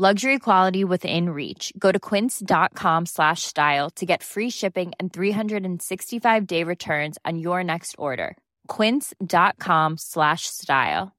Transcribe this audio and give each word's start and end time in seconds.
Luxury 0.00 0.38
quality 0.38 0.82
within 0.82 1.28
reach. 1.28 1.74
Go 1.78 1.92
to 1.92 1.98
quince.com 2.00 3.04
slash 3.04 3.42
style 3.42 3.90
to 3.96 4.06
get 4.06 4.22
free 4.22 4.48
shipping 4.48 4.92
and 4.98 5.12
365-day 5.12 6.64
returns 6.64 7.18
on 7.26 7.38
your 7.38 7.62
next 7.62 7.96
order. 7.98 8.38
quince.com 8.66 9.98
slash 9.98 10.46
style. 10.46 11.12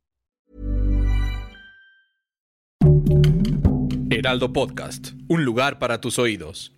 Heraldo 4.09 4.51
Podcast, 4.51 5.11
un 5.29 5.45
lugar 5.45 5.77
para 5.77 6.01
tus 6.01 6.17
oídos. 6.17 6.71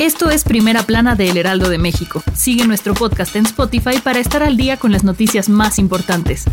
Esto 0.00 0.30
es 0.30 0.44
Primera 0.44 0.82
Plana 0.84 1.14
de 1.14 1.28
El 1.28 1.36
Heraldo 1.36 1.68
de 1.68 1.76
México. 1.76 2.22
Sigue 2.34 2.66
nuestro 2.66 2.94
podcast 2.94 3.36
en 3.36 3.44
Spotify 3.44 4.00
para 4.02 4.18
estar 4.18 4.42
al 4.42 4.56
día 4.56 4.78
con 4.78 4.92
las 4.92 5.04
noticias 5.04 5.50
más 5.50 5.78
importantes. 5.78 6.46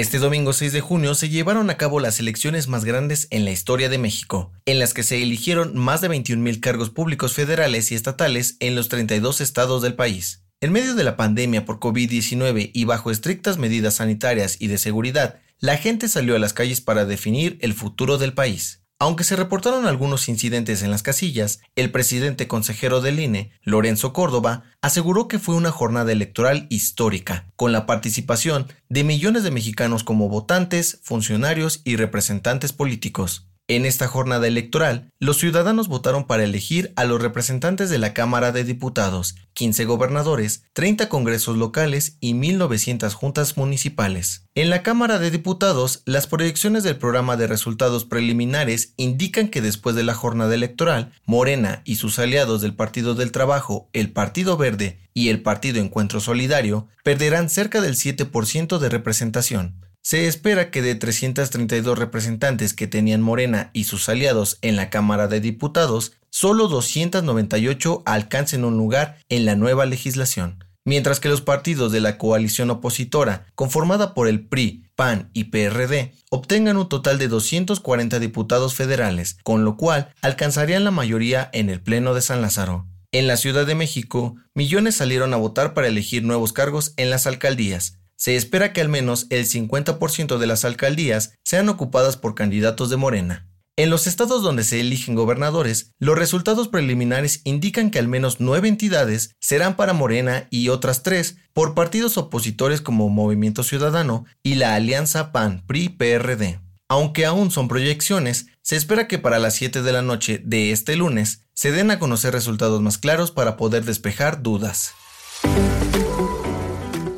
Este 0.00 0.18
domingo 0.18 0.54
6 0.54 0.72
de 0.72 0.80
junio 0.80 1.14
se 1.14 1.28
llevaron 1.28 1.68
a 1.68 1.76
cabo 1.76 2.00
las 2.00 2.20
elecciones 2.20 2.68
más 2.68 2.86
grandes 2.86 3.28
en 3.28 3.44
la 3.44 3.50
historia 3.50 3.90
de 3.90 3.98
México, 3.98 4.50
en 4.64 4.78
las 4.78 4.94
que 4.94 5.02
se 5.02 5.22
eligieron 5.22 5.76
más 5.76 6.00
de 6.00 6.08
21 6.08 6.52
cargos 6.62 6.88
públicos 6.88 7.34
federales 7.34 7.92
y 7.92 7.96
estatales 7.96 8.56
en 8.60 8.74
los 8.74 8.88
32 8.88 9.42
estados 9.42 9.82
del 9.82 9.92
país. 9.92 10.42
En 10.62 10.72
medio 10.72 10.94
de 10.94 11.04
la 11.04 11.18
pandemia 11.18 11.66
por 11.66 11.80
COVID-19 11.80 12.70
y 12.72 12.84
bajo 12.86 13.10
estrictas 13.10 13.58
medidas 13.58 13.96
sanitarias 13.96 14.56
y 14.58 14.68
de 14.68 14.78
seguridad, 14.78 15.38
la 15.58 15.76
gente 15.76 16.08
salió 16.08 16.34
a 16.34 16.38
las 16.38 16.54
calles 16.54 16.80
para 16.80 17.04
definir 17.04 17.58
el 17.60 17.74
futuro 17.74 18.16
del 18.16 18.32
país. 18.32 18.80
Aunque 19.02 19.24
se 19.24 19.34
reportaron 19.34 19.86
algunos 19.86 20.28
incidentes 20.28 20.82
en 20.82 20.90
las 20.90 21.02
casillas, 21.02 21.62
el 21.74 21.90
presidente 21.90 22.46
consejero 22.46 23.00
del 23.00 23.18
INE, 23.18 23.50
Lorenzo 23.62 24.12
Córdoba, 24.12 24.64
aseguró 24.82 25.26
que 25.26 25.38
fue 25.38 25.54
una 25.54 25.70
jornada 25.70 26.12
electoral 26.12 26.66
histórica, 26.68 27.50
con 27.56 27.72
la 27.72 27.86
participación 27.86 28.66
de 28.90 29.02
millones 29.02 29.42
de 29.42 29.52
mexicanos 29.52 30.04
como 30.04 30.28
votantes, 30.28 31.00
funcionarios 31.02 31.80
y 31.82 31.96
representantes 31.96 32.74
políticos. 32.74 33.49
En 33.70 33.86
esta 33.86 34.08
jornada 34.08 34.48
electoral, 34.48 35.12
los 35.20 35.38
ciudadanos 35.38 35.86
votaron 35.86 36.26
para 36.26 36.42
elegir 36.42 36.92
a 36.96 37.04
los 37.04 37.22
representantes 37.22 37.88
de 37.88 37.98
la 37.98 38.14
Cámara 38.14 38.50
de 38.50 38.64
Diputados, 38.64 39.36
15 39.52 39.84
gobernadores, 39.84 40.64
30 40.72 41.08
congresos 41.08 41.56
locales 41.56 42.16
y 42.18 42.34
1.900 42.34 43.12
juntas 43.12 43.56
municipales. 43.56 44.48
En 44.56 44.70
la 44.70 44.82
Cámara 44.82 45.20
de 45.20 45.30
Diputados, 45.30 46.02
las 46.04 46.26
proyecciones 46.26 46.82
del 46.82 46.96
programa 46.96 47.36
de 47.36 47.46
resultados 47.46 48.04
preliminares 48.04 48.92
indican 48.96 49.46
que 49.46 49.60
después 49.60 49.94
de 49.94 50.02
la 50.02 50.14
jornada 50.14 50.52
electoral, 50.52 51.12
Morena 51.24 51.82
y 51.84 51.94
sus 51.94 52.18
aliados 52.18 52.62
del 52.62 52.74
Partido 52.74 53.14
del 53.14 53.30
Trabajo, 53.30 53.88
el 53.92 54.10
Partido 54.10 54.56
Verde 54.56 54.98
y 55.14 55.28
el 55.28 55.42
Partido 55.42 55.80
Encuentro 55.80 56.18
Solidario 56.18 56.88
perderán 57.04 57.48
cerca 57.48 57.80
del 57.80 57.94
7% 57.94 58.78
de 58.78 58.88
representación. 58.88 59.76
Se 60.02 60.26
espera 60.26 60.70
que 60.70 60.80
de 60.80 60.94
332 60.94 61.98
representantes 61.98 62.72
que 62.72 62.86
tenían 62.86 63.20
Morena 63.20 63.70
y 63.74 63.84
sus 63.84 64.08
aliados 64.08 64.58
en 64.62 64.76
la 64.76 64.88
Cámara 64.88 65.28
de 65.28 65.40
Diputados, 65.40 66.12
solo 66.30 66.68
298 66.68 68.02
alcancen 68.06 68.64
un 68.64 68.78
lugar 68.78 69.18
en 69.28 69.44
la 69.44 69.56
nueva 69.56 69.84
legislación, 69.84 70.64
mientras 70.86 71.20
que 71.20 71.28
los 71.28 71.42
partidos 71.42 71.92
de 71.92 72.00
la 72.00 72.16
coalición 72.16 72.70
opositora, 72.70 73.46
conformada 73.54 74.14
por 74.14 74.26
el 74.26 74.46
PRI, 74.46 74.86
PAN 74.96 75.28
y 75.34 75.44
PRD, 75.44 76.14
obtengan 76.30 76.78
un 76.78 76.88
total 76.88 77.18
de 77.18 77.28
240 77.28 78.18
diputados 78.18 78.74
federales, 78.74 79.36
con 79.42 79.64
lo 79.66 79.76
cual 79.76 80.14
alcanzarían 80.22 80.84
la 80.84 80.90
mayoría 80.90 81.50
en 81.52 81.68
el 81.68 81.82
Pleno 81.82 82.14
de 82.14 82.22
San 82.22 82.40
Lázaro. 82.40 82.86
En 83.12 83.26
la 83.26 83.36
Ciudad 83.36 83.66
de 83.66 83.74
México, 83.74 84.36
millones 84.54 84.94
salieron 84.94 85.34
a 85.34 85.36
votar 85.36 85.74
para 85.74 85.88
elegir 85.88 86.22
nuevos 86.22 86.52
cargos 86.52 86.94
en 86.96 87.10
las 87.10 87.26
alcaldías, 87.26 87.99
se 88.20 88.36
espera 88.36 88.74
que 88.74 88.82
al 88.82 88.90
menos 88.90 89.26
el 89.30 89.46
50% 89.46 90.36
de 90.36 90.46
las 90.46 90.66
alcaldías 90.66 91.32
sean 91.42 91.70
ocupadas 91.70 92.18
por 92.18 92.34
candidatos 92.34 92.90
de 92.90 92.98
Morena. 92.98 93.48
En 93.76 93.88
los 93.88 94.06
estados 94.06 94.42
donde 94.42 94.62
se 94.62 94.78
eligen 94.78 95.14
gobernadores, 95.14 95.92
los 95.98 96.18
resultados 96.18 96.68
preliminares 96.68 97.40
indican 97.44 97.90
que 97.90 97.98
al 97.98 98.08
menos 98.08 98.36
nueve 98.38 98.68
entidades 98.68 99.34
serán 99.40 99.74
para 99.74 99.94
Morena 99.94 100.48
y 100.50 100.68
otras 100.68 101.02
tres 101.02 101.36
por 101.54 101.74
partidos 101.74 102.18
opositores 102.18 102.82
como 102.82 103.08
Movimiento 103.08 103.62
Ciudadano 103.62 104.26
y 104.42 104.56
la 104.56 104.74
Alianza 104.74 105.32
PAN-PRI-PRD. 105.32 106.60
Aunque 106.90 107.24
aún 107.24 107.50
son 107.50 107.68
proyecciones, 107.68 108.48
se 108.60 108.76
espera 108.76 109.08
que 109.08 109.18
para 109.18 109.38
las 109.38 109.54
7 109.54 109.80
de 109.80 109.92
la 109.92 110.02
noche 110.02 110.42
de 110.44 110.72
este 110.72 110.94
lunes 110.94 111.46
se 111.54 111.72
den 111.72 111.90
a 111.90 111.98
conocer 111.98 112.34
resultados 112.34 112.82
más 112.82 112.98
claros 112.98 113.30
para 113.30 113.56
poder 113.56 113.86
despejar 113.86 114.42
dudas. 114.42 114.92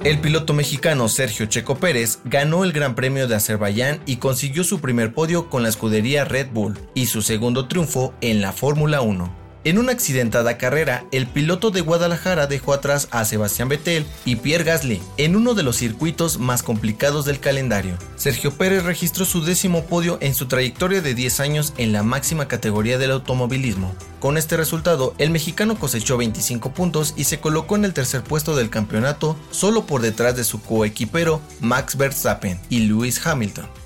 El 0.04 0.18
piloto 0.18 0.52
mexicano 0.52 1.08
Sergio 1.08 1.46
Checo 1.46 1.76
Pérez 1.76 2.18
ganó 2.24 2.64
el 2.64 2.72
Gran 2.72 2.96
Premio 2.96 3.28
de 3.28 3.36
Azerbaiyán 3.36 4.00
y 4.04 4.16
consiguió 4.16 4.64
su 4.64 4.80
primer 4.80 5.14
podio 5.14 5.48
con 5.48 5.62
la 5.62 5.68
escudería 5.68 6.24
Red 6.24 6.48
Bull 6.52 6.76
y 6.92 7.06
su 7.06 7.22
segundo 7.22 7.68
triunfo 7.68 8.12
en 8.20 8.40
la 8.40 8.50
Fórmula 8.50 9.00
1. 9.00 9.41
En 9.64 9.78
una 9.78 9.92
accidentada 9.92 10.58
carrera, 10.58 11.04
el 11.12 11.28
piloto 11.28 11.70
de 11.70 11.82
Guadalajara 11.82 12.48
dejó 12.48 12.72
atrás 12.72 13.06
a 13.12 13.24
Sebastián 13.24 13.68
Vettel 13.68 14.04
y 14.24 14.34
Pierre 14.34 14.64
Gasly 14.64 15.00
en 15.18 15.36
uno 15.36 15.54
de 15.54 15.62
los 15.62 15.76
circuitos 15.76 16.40
más 16.40 16.64
complicados 16.64 17.26
del 17.26 17.38
calendario. 17.38 17.96
Sergio 18.16 18.52
Pérez 18.52 18.82
registró 18.82 19.24
su 19.24 19.44
décimo 19.44 19.84
podio 19.84 20.18
en 20.20 20.34
su 20.34 20.46
trayectoria 20.46 21.00
de 21.00 21.14
10 21.14 21.38
años 21.38 21.74
en 21.76 21.92
la 21.92 22.02
máxima 22.02 22.48
categoría 22.48 22.98
del 22.98 23.12
automovilismo. 23.12 23.94
Con 24.18 24.36
este 24.36 24.56
resultado, 24.56 25.14
el 25.18 25.30
mexicano 25.30 25.78
cosechó 25.78 26.16
25 26.16 26.72
puntos 26.72 27.14
y 27.16 27.24
se 27.24 27.38
colocó 27.38 27.76
en 27.76 27.84
el 27.84 27.94
tercer 27.94 28.24
puesto 28.24 28.56
del 28.56 28.68
campeonato, 28.68 29.36
solo 29.52 29.86
por 29.86 30.02
detrás 30.02 30.34
de 30.34 30.42
su 30.42 30.60
coequipero 30.60 31.40
Max 31.60 31.96
Verstappen 31.96 32.58
y 32.68 32.80
Lewis 32.80 33.24
Hamilton. 33.24 33.81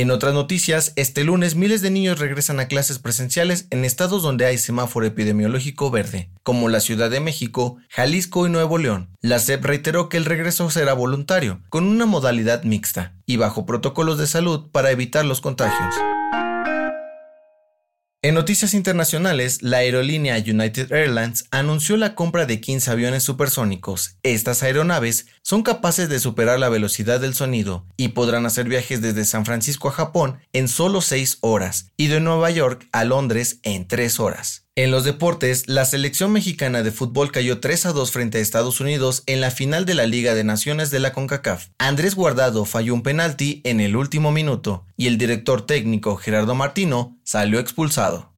En 0.00 0.10
otras 0.10 0.32
noticias, 0.32 0.94
este 0.96 1.24
lunes 1.24 1.56
miles 1.56 1.82
de 1.82 1.90
niños 1.90 2.18
regresan 2.18 2.58
a 2.58 2.68
clases 2.68 2.98
presenciales 2.98 3.66
en 3.68 3.84
estados 3.84 4.22
donde 4.22 4.46
hay 4.46 4.56
semáforo 4.56 5.04
epidemiológico 5.04 5.90
verde, 5.90 6.30
como 6.42 6.70
la 6.70 6.80
Ciudad 6.80 7.10
de 7.10 7.20
México, 7.20 7.76
Jalisco 7.90 8.46
y 8.46 8.50
Nuevo 8.50 8.78
León. 8.78 9.10
La 9.20 9.38
SEP 9.38 9.62
reiteró 9.62 10.08
que 10.08 10.16
el 10.16 10.24
regreso 10.24 10.70
será 10.70 10.94
voluntario, 10.94 11.60
con 11.68 11.84
una 11.84 12.06
modalidad 12.06 12.62
mixta 12.62 13.12
y 13.26 13.36
bajo 13.36 13.66
protocolos 13.66 14.16
de 14.16 14.26
salud 14.26 14.70
para 14.72 14.90
evitar 14.90 15.26
los 15.26 15.42
contagios. 15.42 15.94
En 18.22 18.34
noticias 18.34 18.74
internacionales, 18.74 19.62
la 19.62 19.78
aerolínea 19.78 20.36
United 20.36 20.92
Airlines 20.92 21.46
anunció 21.50 21.96
la 21.96 22.14
compra 22.14 22.44
de 22.44 22.60
15 22.60 22.90
aviones 22.90 23.22
supersónicos. 23.22 24.18
Estas 24.22 24.62
aeronaves 24.62 25.24
son 25.40 25.62
capaces 25.62 26.10
de 26.10 26.20
superar 26.20 26.58
la 26.58 26.68
velocidad 26.68 27.18
del 27.18 27.32
sonido 27.32 27.86
y 27.96 28.08
podrán 28.08 28.44
hacer 28.44 28.68
viajes 28.68 29.00
desde 29.00 29.24
San 29.24 29.46
Francisco 29.46 29.88
a 29.88 29.92
Japón 29.92 30.38
en 30.52 30.68
solo 30.68 31.00
6 31.00 31.38
horas 31.40 31.92
y 31.96 32.08
de 32.08 32.20
Nueva 32.20 32.50
York 32.50 32.86
a 32.92 33.04
Londres 33.04 33.58
en 33.62 33.88
3 33.88 34.20
horas. 34.20 34.66
En 34.76 34.92
los 34.92 35.04
deportes, 35.04 35.68
la 35.68 35.84
selección 35.84 36.32
mexicana 36.32 36.84
de 36.84 36.92
fútbol 36.92 37.32
cayó 37.32 37.58
3 37.58 37.86
a 37.86 37.92
2 37.92 38.12
frente 38.12 38.38
a 38.38 38.40
Estados 38.40 38.80
Unidos 38.80 39.24
en 39.26 39.40
la 39.40 39.50
final 39.50 39.84
de 39.84 39.94
la 39.94 40.06
Liga 40.06 40.34
de 40.34 40.44
Naciones 40.44 40.90
de 40.92 41.00
la 41.00 41.12
CONCACAF. 41.12 41.68
Andrés 41.78 42.14
Guardado 42.14 42.64
falló 42.64 42.94
un 42.94 43.02
penalti 43.02 43.62
en 43.64 43.80
el 43.80 43.96
último 43.96 44.30
minuto 44.30 44.86
y 44.96 45.08
el 45.08 45.18
director 45.18 45.66
técnico 45.66 46.16
Gerardo 46.16 46.54
Martino 46.54 47.18
salió 47.24 47.58
expulsado. 47.58 48.32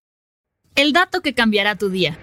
El 0.74 0.94
dato 0.94 1.20
que 1.20 1.34
cambiará 1.34 1.76
tu 1.76 1.90
día. 1.90 2.18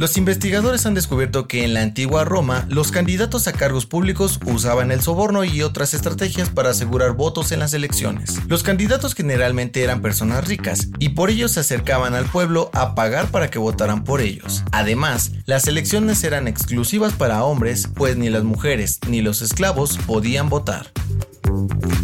Los 0.00 0.16
investigadores 0.16 0.86
han 0.86 0.94
descubierto 0.94 1.46
que 1.46 1.62
en 1.62 1.74
la 1.74 1.82
antigua 1.82 2.24
Roma 2.24 2.64
los 2.70 2.90
candidatos 2.90 3.46
a 3.46 3.52
cargos 3.52 3.84
públicos 3.84 4.40
usaban 4.46 4.92
el 4.92 5.02
soborno 5.02 5.44
y 5.44 5.60
otras 5.60 5.92
estrategias 5.92 6.48
para 6.48 6.70
asegurar 6.70 7.12
votos 7.12 7.52
en 7.52 7.58
las 7.58 7.74
elecciones. 7.74 8.40
Los 8.48 8.62
candidatos 8.62 9.14
generalmente 9.14 9.82
eran 9.82 10.00
personas 10.00 10.48
ricas 10.48 10.88
y 10.98 11.10
por 11.10 11.28
ello 11.28 11.50
se 11.50 11.60
acercaban 11.60 12.14
al 12.14 12.24
pueblo 12.24 12.70
a 12.72 12.94
pagar 12.94 13.30
para 13.30 13.50
que 13.50 13.58
votaran 13.58 14.02
por 14.02 14.22
ellos. 14.22 14.64
Además, 14.72 15.32
las 15.44 15.66
elecciones 15.66 16.24
eran 16.24 16.48
exclusivas 16.48 17.12
para 17.12 17.44
hombres, 17.44 17.86
pues 17.94 18.16
ni 18.16 18.30
las 18.30 18.44
mujeres 18.44 19.00
ni 19.06 19.20
los 19.20 19.42
esclavos 19.42 19.98
podían 20.06 20.48
votar. 20.48 20.90